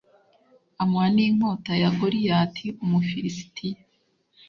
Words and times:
amuha 0.81 1.07
n’inkota 1.15 1.73
ya 1.81 1.89
Goliyati 1.99 2.65
Umufilisitiya. 2.83 3.81